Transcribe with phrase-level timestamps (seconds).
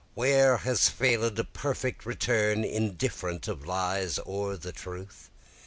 [0.15, 5.29] Where has fail'd a perfect return indifferent of lies or the truth?